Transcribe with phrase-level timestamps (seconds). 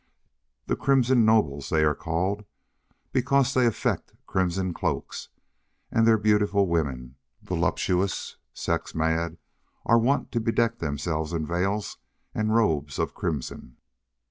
[0.65, 2.43] The crimson nobles, they are called.
[3.13, 5.29] Because they affect crimson cloaks,
[5.91, 9.37] and their beautiful women, voluptuous, sex mad,
[9.85, 11.99] are wont to bedeck themselves in veils
[12.33, 13.77] and robes of crimson.